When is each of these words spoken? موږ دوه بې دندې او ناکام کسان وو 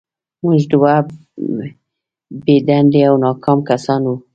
موږ 0.43 0.61
دوه 0.71 0.93
بې 2.43 2.55
دندې 2.67 3.01
او 3.09 3.15
ناکام 3.23 3.59
کسان 3.69 4.01
وو 4.05 4.15